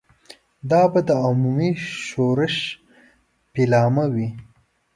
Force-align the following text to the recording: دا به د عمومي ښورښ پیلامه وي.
دا 0.71 0.81
به 0.91 0.99
د 1.07 1.09
عمومي 1.25 1.69
ښورښ 2.01 2.57
پیلامه 3.53 4.05
وي. 4.13 4.29